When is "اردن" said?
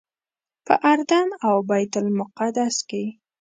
0.91-1.27